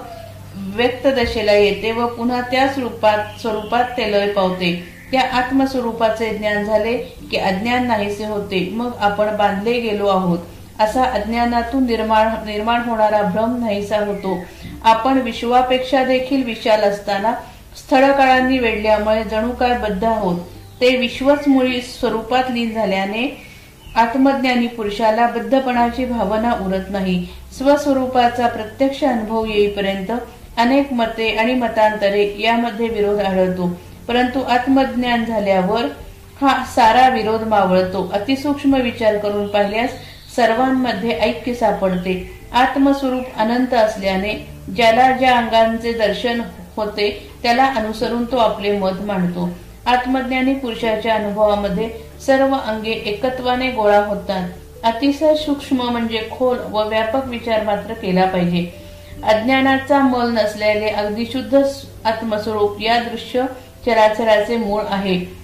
व्यक्त 0.55 1.07
दशेला 1.07 1.51
येते 1.51 1.91
व 1.91 2.07
पुन्हा 2.07 2.41
त्याच 2.41 2.79
रूपात 2.79 3.41
स्वरूपात 3.41 3.83
ते 3.98 4.12
लय 4.12 4.27
पावते. 4.27 4.83
त्या 5.12 5.22
आत्मस्वरूपाचे 5.22 6.29
ज्ञान 6.29 6.63
झाले 6.63 6.98
की 7.31 7.38
अज्ञान 7.38 7.88
नाहीसे 7.88 8.25
होते. 8.25 8.69
मग 8.74 8.91
आपण 9.00 9.36
बांधले 9.38 9.79
गेलो 9.79 10.07
आहोत. 10.07 10.39
असा 10.79 11.03
अज्ञानातून 11.03 11.86
निर्माण 11.86 12.27
निर्माण 12.45 12.81
होणारा 12.81 13.22
भ्रम 13.22 13.57
नाहीसा 13.60 13.98
होतो. 13.98 14.38
आपण 14.83 15.17
विश्वापेक्षा 15.17 16.03
देखील 16.03 16.43
विशाल 16.43 16.81
असताना 16.81 17.33
स्थळकाळांनी 17.77 18.57
वेढल्यामुळे 18.60 19.24
जणू 19.24 19.51
काय 19.51 19.77
बद्ध 19.77 20.03
आहोत. 20.03 20.39
ते 20.81 20.95
विश्वच 20.98 21.48
मुळी 21.48 21.81
स्वरूपात 21.81 22.43
लीन 22.51 22.74
झाल्याने 22.74 23.43
आत्मज्ञानी 23.95 24.67
पुरुषाला 24.67 25.27
बद्धपणाची 25.27 26.05
भावना 26.05 26.53
उरत 26.53 26.89
नाही. 26.89 27.27
स्वस्वरूपाचा 27.57 28.48
प्रत्यक्ष 28.48 29.03
अनुभव 29.03 29.45
येईपर्यंत 29.45 30.12
अनेक 30.57 30.91
मते 30.93 31.29
आणि 31.36 31.53
मतांतरे 31.53 32.25
यामध्ये 32.39 32.88
विरोध 32.88 33.19
आढळतो 33.19 33.69
परंतु 34.07 34.39
आत्मज्ञान 34.50 35.24
झाल्यावर 35.25 35.86
हा 36.41 36.63
सारा 36.65 37.07
विरोध 37.10 37.43
मावळतो. 37.43 38.10
अतिसूक्ष्म 38.13 38.81
विचार 38.81 39.17
करून 39.17 39.48
पाहिल्यास 39.48 39.89
सर्वांमध्ये 40.36 41.19
ऐक्य 41.19 41.53
सापडते. 41.53 42.15
आत्मस्वरूप 42.53 43.38
अनंत 43.38 43.74
असल्याने 43.74 44.33
ज्याला 44.75 45.12
ज्या 45.12 45.38
अंगांचे 45.38 45.93
दर्शन 45.93 46.41
होते 46.75 47.10
त्याला 47.43 47.65
अनुसरून 47.77 48.25
तो 48.25 48.38
आपले 48.38 48.77
मत 48.79 49.01
मांडतो. 49.01 49.50
आत्मज्ञानी 49.86 50.53
पुरुषाच्या 50.53 51.15
अनुभवामध्ये 51.15 51.89
सर्व 52.25 52.55
अंगे 52.55 52.91
एकत्वाने 52.91 53.72
गोळा 53.72 54.00
होतात. 54.05 54.50
अतिशय 54.83 55.36
सूक्ष्म 55.36 55.89
म्हणजे 55.89 56.27
खोल 56.31 56.57
व 56.72 56.88
व्यापक 56.89 57.27
विचार 57.27 57.63
मात्र 57.63 57.93
केला 57.93 58.25
पाहिजे. 58.25 58.83
अज्ञानाचा 59.24 60.00
मल 60.00 60.32
नसलेले 60.32 60.88
अगदी 60.88 61.25
शुद्ध 61.25 61.62
आत्मस्वरूप 62.05 62.82
या 62.82 63.00
दृश्य 63.00 63.46
चराचराचे 63.86 64.58
मूळ 64.58 64.82
आहे. 64.89 65.43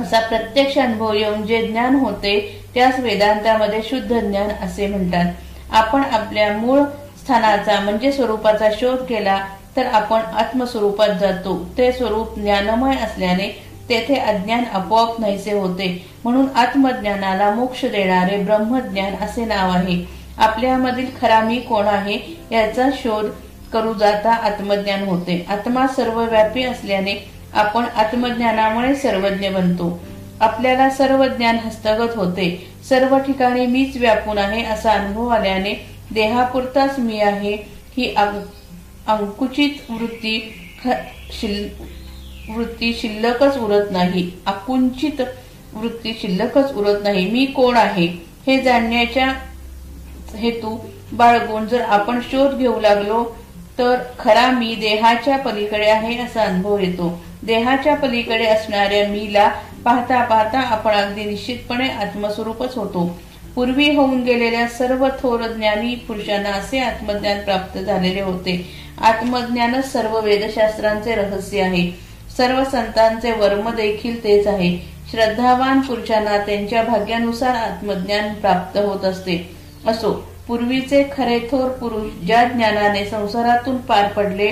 असा 0.00 0.20
प्रत्यक्ष 0.20 0.78
अनुभव 0.78 1.12
येऊन 1.12 1.46
जे 1.46 1.66
ज्ञान 1.66 1.94
होते 1.94 2.64
त्यास 2.74 2.98
वेदांतामध्ये 2.98 3.80
शुद्ध 3.82 4.20
ज्ञान 4.20 4.48
असे 4.64 4.86
म्हणतात. 4.86 5.24
आपण 5.72 6.02
आपल्या 6.12 6.52
मूळ 6.52 6.80
स्थानाचा 7.22 7.80
म्हणजे 7.80 8.12
स्वरूपाचा 8.12 8.68
शोध 8.80 8.98
केला 8.98 9.46
तर 9.76 9.86
आपण 9.86 10.20
आत्मस्वरूपात 10.20 11.08
जातो. 11.20 11.68
ते 11.78 11.92
स्वरूप 11.92 12.38
ज्ञानमय 12.38 12.96
असल्याने 12.96 13.62
तेथे 13.88 14.14
अज्ञान 14.14 14.64
आपोआप 14.72 15.20
नाहीसे 15.20 15.52
होते. 15.52 16.06
म्हणून 16.24 16.46
आत्मज्ञानाला 16.54 17.50
मोक्ष 17.50 17.84
देणारे 17.84 18.36
ब्रह्मज्ञान 18.36 19.24
असे 19.24 19.44
नाव 19.44 19.70
आहे. 19.70 20.21
आपल्यामधील 20.38 21.06
खरा 21.20 21.40
मी 21.40 21.60
कोण 21.60 21.86
आहे 21.86 22.18
याचा 22.52 22.88
शोध 22.94 23.26
करू 23.72 23.92
जाता 23.94 24.32
आत्मज्ञान 24.34 25.02
होते. 25.02 25.44
आत्मा 25.48 25.86
सर्वव्यापी 25.86 26.62
असल्याने 26.62 27.14
आपण 27.52 27.84
आत्मज्ञानामुळे 27.96 28.94
सर्वज्ञ 28.94 29.48
बनतो. 29.48 29.98
आपल्याला 30.40 30.88
सर्व 30.90 31.24
ज्ञान 31.26 31.58
हस्तगत 31.64 32.16
होते. 32.16 32.66
सर्व 32.88 33.18
ठिकाणी 33.18 33.66
मीच 33.66 33.96
व्यापून 33.96 34.38
आहे 34.38 34.64
असा 34.64 34.92
अनुभव 34.92 35.28
आल्याने 35.28 35.74
देहापुरताच 36.14 36.98
मी 36.98 37.20
आहे 37.20 37.54
ही 37.96 38.14
अंकुचित 39.06 39.90
वृत्ती 39.90 40.38
वृत्ती 42.48 42.92
शिल्लकच 43.00 43.58
उरत 43.58 43.90
नाही. 43.90 44.30
अकुंचित 44.46 45.20
वृत्ती 45.74 46.12
शिल्लकच 46.20 46.74
उरत 46.74 47.02
नाही. 47.02 47.30
मी 47.30 47.44
कोण 47.46 47.76
आहे 47.76 48.06
हे 48.46 48.60
जाणण्याच्या 48.62 49.32
हेतू 50.36 50.78
बाळगून 51.12 51.66
जर 51.66 51.80
आपण 51.80 52.20
शोध 52.20 52.58
घेऊ 52.58 52.80
लागलो 52.80 53.36
तर 53.78 53.96
खरा 54.18 54.46
मी 54.46 54.74
देहाच्या 54.74 55.38
पलीकडे 55.38 55.86
आहे 55.86 56.22
असा 56.22 56.42
अनुभव 56.42 56.78
येतो. 56.78 57.22
देहाच्या 57.42 57.94
पलीकडे 57.96 58.46
असणाऱ्या 58.46 59.08
मीला 59.08 59.48
पाहता 59.84 60.24
पाहता 60.24 60.60
आपण 60.60 60.92
अगदी 60.92 61.24
निश्चितपणे 61.24 61.88
आत्मस्वरूपच 61.88 62.76
होतो. 62.76 63.20
पूर्वी 63.54 63.94
होऊन 63.94 64.22
गेलेल्या 64.22 64.68
सर्व 64.68 65.08
थोर 65.08 65.42
ज्ञानी 65.42 65.94
पुरुषांना 65.94 66.50
असे 66.50 66.78
आत्मज्ञान 66.78 67.40
प्राप्त 67.40 67.78
झालेले 67.78 68.20
होते. 68.20 68.70
आत्मज्ञानच 69.00 69.92
सर्व 69.92 70.20
वेदशास्त्रांचे 70.20 71.14
रहस्य 71.14 71.62
आहे. 71.62 71.90
सर्व 72.36 72.64
संतांचे 72.64 73.32
वर्म 73.32 73.70
देखील 73.70 74.24
तेच 74.24 74.46
आहे. 74.46 74.92
श्रद्धावान 75.10 75.80
पुरुषांना 75.80 76.38
त्यांच्या 76.38 76.82
भाग्यानुसार 76.82 77.54
आत्मज्ञान 77.54 78.34
प्राप्त 78.34 78.78
होत 78.78 79.04
असते. 79.04 79.61
असो. 79.88 80.12
पूर्वीचे 80.46 81.02
खरे 81.12 81.38
थोर 81.50 81.68
पुरुष 81.70 82.10
ज्या 82.26 82.44
ज्ञानाने 82.44 83.04
संसारातून 83.06 83.76
पार 83.88 84.08
पडले 84.12 84.50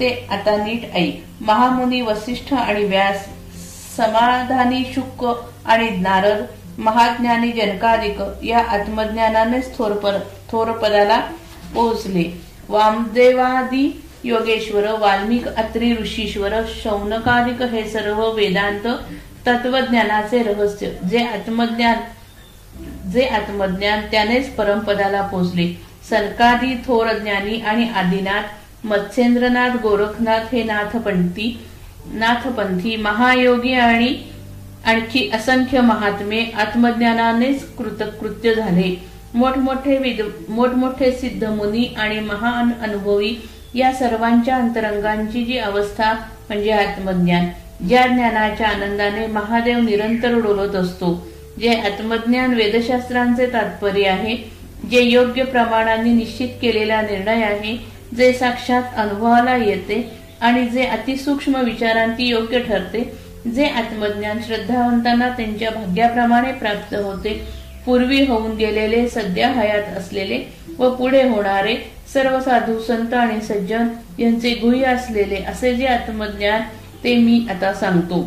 ते 0.00 0.08
आता 0.30 0.56
नीट 0.56 0.84
ऐक. 0.94 1.22
महामुनी 1.40 2.00
वसिष्ठ 2.00 2.52
आणि 2.54 2.84
व्यास 2.84 3.26
समाधानी 3.96 4.84
शुक्क 4.94 5.24
आणि 5.66 5.88
नारद 6.00 6.44
महाज्ञानी 6.78 7.50
जनकाधिक 7.52 8.20
या 8.44 8.58
आत्मज्ञानानेच 8.70 9.76
थोर 9.78 9.92
थोर 10.52 10.70
पदाला 10.72 11.20
पोहोचले. 11.74 12.24
वामदेवादी 12.68 13.86
योगेश्वर 14.24 14.90
वाल्मिक 15.00 15.46
अत्री 15.48 15.92
ऋषीश्वर 15.96 16.54
शौनकादिक 16.82 17.62
हे 17.72 17.82
सर्व 17.90 18.20
वेदांत 18.36 18.86
तत्वज्ञानाचे 19.46 20.42
रहस्य 20.42 20.90
जे 21.10 21.24
आत्मज्ञान 21.26 21.98
जे 23.12 23.26
आत्मज्ञान 23.26 24.00
त्यानेच 24.10 24.48
परमपदाला 24.54 25.20
पोचले. 25.22 25.66
सनकादी 26.10 26.74
थोर 26.86 27.12
ज्ञानी 27.12 27.60
आणि 27.60 27.88
आदिनाथ 27.96 28.86
मत्स्येंद्रनाथ 28.86 29.76
गोरखनाथ 29.82 30.52
हे 30.52 30.62
नाथपंथी 30.62 31.58
नाथपंथी 32.12 32.96
महायोगी 32.96 33.72
आणि 33.72 34.16
आणखी 34.86 35.28
असंख्य 35.34 35.80
महात्मे 35.80 36.44
आत्मज्ञानानेच 36.56 37.64
कृतकृत्य 37.76 38.54
झाले. 38.54 38.94
मोठमोठे 39.34 39.96
विद 39.96 40.20
मोठमोठे 40.48 41.10
सिद्ध 41.12 41.44
मुनी 41.44 41.84
आणि 41.98 42.20
महान 42.20 42.70
अनुभवी 42.82 43.34
या 43.74 43.92
सर्वांच्या 43.92 44.56
अंतरंगांची 44.56 45.44
जी 45.44 45.58
अवस्था 45.58 46.12
म्हणजे 46.48 46.70
आत्मज्ञान 46.72 47.48
ज्या 47.88 48.06
ज्ञानाच्या 48.06 48.68
आनंदाने 48.68 49.26
महादेव 49.26 49.78
निरंतर 49.78 50.38
डोलत 50.38 50.74
असतो. 50.74 51.28
जे 51.60 51.74
आत्मज्ञान 51.76 52.54
वेदशास्त्रांचे 52.54 53.46
तात्पर्य 53.52 54.08
आहे 54.08 54.36
जे 54.90 55.00
योग्य 55.02 55.44
प्रमाणाने 55.44 56.12
निश्चित 56.12 56.48
केलेला 56.62 57.00
निर्णय 57.02 57.42
आहे 57.44 57.76
जे 58.16 58.32
साक्षात 58.32 58.98
अनुभवाला 58.98 59.56
येते 59.56 60.00
आणि 60.40 60.68
जे 60.68 60.84
अतिसूक्ष्म 60.86 61.60
विचारांती 61.64 62.28
योग्य 62.28 62.58
ठरते 62.58 63.02
जे 63.54 63.66
आत्मज्ञान 63.66 64.38
श्रद्धावंतांना 64.46 65.28
त्यांच्या 65.28 65.70
भाग्याप्रमाणे 65.70 66.52
प्राप्त 66.52 66.94
होते 66.94 67.32
पूर्वी 67.86 68.24
होऊन 68.26 68.56
गेलेले 68.56 69.08
सध्या 69.08 69.48
हयात 69.50 69.96
असलेले 69.98 70.42
व 70.78 70.90
पुढे 70.94 71.22
होणारे 71.22 71.76
सर्व 72.12 72.38
साधू 72.40 72.78
संत 72.78 73.14
आणि 73.14 73.40
सज्जन 73.40 73.88
यांचे 74.18 74.54
गुह्य 74.54 74.84
असलेले 74.86 75.42
असे 75.44 75.74
जे 75.74 75.86
आत्मज्ञान 75.86 76.62
ते 77.04 77.14
मी 77.16 77.46
आता 77.50 77.72
सांगतो. 77.74 78.22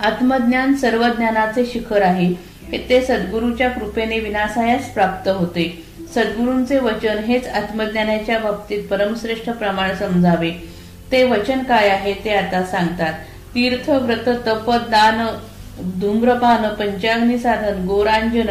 आत्मज्ञान 0.00 0.74
सर्व 0.74 1.08
ज्ञानाचे 1.08 1.64
शिखर 1.66 2.02
आहे. 2.02 2.32
ते 2.88 3.00
सद्गुरूच्या 3.00 3.68
कृपेने 3.68 4.18
विनासायास 4.18 4.88
प्राप्त 4.94 5.28
होते. 5.28 5.84
सद्गुरूंचे 6.14 6.78
वचन 6.78 7.18
हेच 7.18 7.48
आत्मज्ञानाच्या 7.48 8.38
बाबतीत 8.38 8.84
परमश्रेष्ठ 8.88 9.50
प्रमाण 9.50 9.94
समजावे. 9.94 10.50
ते 11.12 11.24
वचन 11.24 11.62
काय 11.62 11.88
आहे 11.88 12.14
ते 12.14 12.30
आता 12.30 12.62
सांगतात. 12.62 13.12
तीर्थ 13.54 13.90
व्रत 13.90 14.28
तप 14.46 14.70
दान 14.90 15.26
धूम्रपान 16.00 16.68
पंचाग्नी 16.74 17.38
साधन 17.38 17.86
गोरांजन 17.86 18.46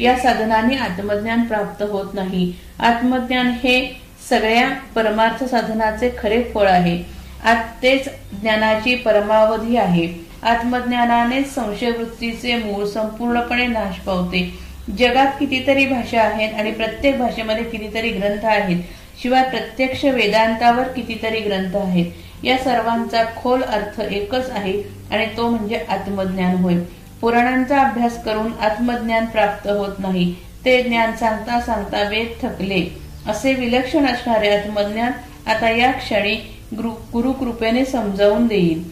या 0.00 0.16
साधनाने 0.18 0.76
आत्मज्ञान 0.76 1.44
प्राप्त 1.44 1.82
होत 1.82 2.14
नाही. 2.14 2.52
आत्मज्ञान 2.80 3.46
हे 3.46 4.00
सगळ्या 4.28 4.68
परमार्थ 4.94 5.44
साधनाचे 5.44 6.10
खरे 6.18 6.42
फळ 6.54 6.68
आहे. 6.68 7.15
तेच 7.54 8.08
ज्ञानाची 8.32 8.94
परमावधी 8.94 9.76
आहे. 9.76 10.26
आत्मज्ञानाने 10.42 11.42
संशयवृत्तीचे 11.42 12.56
मूळ 12.56 12.84
संपूर्णपणे 12.84 13.66
नाश 13.66 13.98
पावते. 13.98 14.58
जगात 14.98 15.26
कितीतरी 15.26 15.86
भाषा 15.86 16.20
आहेत 16.22 16.54
आणि 16.54 16.70
प्रत्येक 16.70 17.18
भाषेमध्ये 17.18 17.64
कितीतरी 17.64 18.10
ग्रंथ 18.10 18.44
आहेत. 18.44 18.82
शिवाय 19.22 19.42
प्रत्यक्ष 19.50 20.04
वेदांतावर 20.04 20.82
कितीतरी 20.82 21.40
ग्रंथ 21.40 21.76
आहेत. 21.76 22.06
या 22.44 22.58
सर्वांचा 22.58 23.24
खोल 23.36 23.62
अर्थ 23.62 24.00
एकच 24.00 24.50
आहे 24.50 24.82
आणि 25.10 25.26
तो 25.36 25.48
म्हणजे 25.48 25.80
आत्मज्ञान 25.88 26.56
होय. 26.56 26.74
पुराणांचा 27.20 27.80
अभ्यास 27.80 28.24
करून 28.24 28.52
आत्मज्ञान 28.60 29.26
प्राप्त 29.26 29.68
होत 29.68 29.94
नाही. 29.98 30.34
ते 30.64 30.82
ज्ञान 30.82 31.16
सांगता 31.16 31.60
सांगता 31.60 32.08
वेद 32.08 32.28
थकले. 32.42 32.96
असे 33.28 33.52
विलक्षण 33.54 34.06
असणारे 34.06 34.56
आत्मज्ञान 34.56 35.12
आता 35.50 35.70
या 35.70 35.92
क्षणी 35.92 36.55
गुरुकृपेने 36.72 37.84
समजावून 37.84 38.46
देईल 38.46 38.82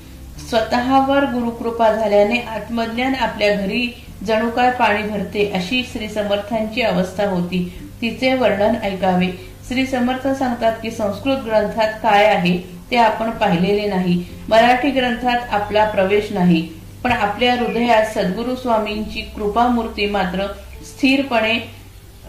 स्वतःवर 0.49 1.25
गुरुकृपा 1.33 1.93
झाल्याने 1.93 2.39
आत्मज्ञान 2.51 3.15
आपल्या 3.15 3.55
घरी 3.55 3.87
जणू 4.27 4.51
काय 4.51 4.71
पाणी 4.71 5.03
भरते 5.03 5.51
अशी 5.55 5.83
श्री 5.93 6.09
समर्थांची 6.09 6.83
अवस्था 6.83 7.29
होती. 7.31 7.65
तिचे 8.01 8.33
वर्णन 8.35 8.75
ऐकावे. 8.83 9.27
श्री 9.69 9.87
समर्थ 9.87 10.27
सांगतात 10.29 10.73
की 10.83 10.91
संस्कृत 10.91 11.39
ग्रंथात 11.45 11.93
काय 12.03 12.27
आहे 12.27 12.57
ते 12.91 12.97
आपण 12.97 13.31
पाहिलेले 13.31 13.87
नाही. 13.89 14.23
मराठी 14.49 14.91
ग्रंथात 14.91 15.55
आपला 15.55 15.85
प्रवेश 15.91 16.33
नाही. 16.33 16.61
पण 17.05 17.13
आपल्या 17.13 17.55
हृदयात 17.55 18.07
सद्गुरु 18.15 18.55
स्वामींची 18.57 19.21
कृपामूर्ती 19.37 20.07
मात्र 20.11 20.47
स्थिरपणे 20.87 21.55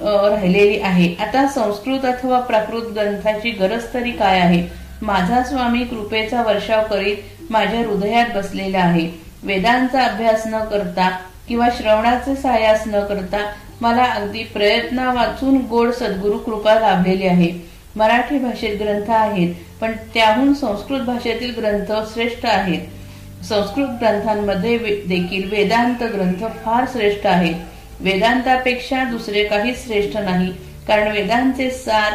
राहिलेली 0.01 0.79
आहे. 0.79 1.13
आता 1.19 1.47
संस्कृत 1.47 2.05
अथवा 2.05 2.39
प्राकृत 2.39 2.91
ग्रंथाची 2.93 3.51
गरज 3.51 3.93
तरी 3.93 4.11
काय 4.11 4.39
आहे? 4.39 4.61
माझा 5.01 5.41
स्वामी 5.43 5.83
कृपेचा 5.83 6.41
वर्षाव 6.43 6.83
करीत 6.89 7.51
माझ्या 7.51 7.79
हृदयात 7.79 8.35
बसलेला 8.35 8.79
आहे. 8.79 9.09
वेदांचा 9.43 10.03
अभ्यास 10.03 10.47
न 10.47 10.63
करता 10.63 11.09
किंवा 11.47 11.67
श्रवणाचे 11.77 12.35
सायास 12.35 12.87
न 12.87 13.03
करता 13.05 13.45
मला 13.81 14.03
अगदी 14.03 14.43
प्रयत्न 14.43 15.07
वाचून 15.07 15.57
गोड 15.69 15.91
सद्गुरु 15.91 16.37
कृपा 16.37 16.73
लाभलेली 16.79 17.27
आहे. 17.27 17.51
मराठी 17.95 18.37
भाषेत 18.39 18.77
ग्रंथ 18.79 19.09
आहेत 19.09 19.53
पण 19.81 19.91
त्याहून 20.13 20.53
संस्कृत 20.53 21.01
भाषेतील 21.01 21.53
ग्रंथ 21.57 21.91
श्रेष्ठ 22.13 22.45
आहेत. 22.45 23.43
संस्कृत 23.43 23.87
ग्रंथांमध्ये 24.01 24.77
देखील 25.07 25.49
वेदांत 25.51 26.03
ग्रंथ 26.03 26.45
फार 26.65 26.85
श्रेष्ठ 26.93 27.25
आहेत. 27.25 27.55
वेदांतापेक्षा 27.99 29.03
दुसरे 29.03 29.43
काही 29.43 29.73
श्रेष्ठ 29.75 30.17
नाही 30.17 30.51
कारण 30.87 31.11
वेदांचे 31.11 31.69
सार 31.69 32.13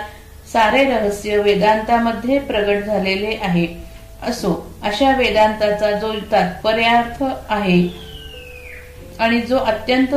सारे 0.52 0.84
रहस्य 0.84 1.36
वेदांतामध्ये 1.38 2.38
प्रगट 2.38 2.84
झालेले 2.84 3.36
आहे. 3.42 3.66
असो 4.22 4.52
अशा 4.82 5.14
वेदांताचा 5.16 5.90
जो 5.92 6.12
तात्पर्यार्थ 6.32 7.22
आहे 7.48 7.80
आणि 9.20 9.40
जो 9.40 9.58
अत्यंत 9.58 10.14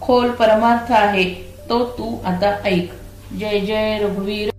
खोल 0.00 0.30
परमार्थ 0.30 0.92
आहे 0.92 1.24
तो 1.68 1.84
तू 1.98 2.16
आता 2.24 2.56
ऐक. 2.64 2.92
जय 3.38 3.60
जय 3.60 3.98
रघुवीर. 3.98 4.50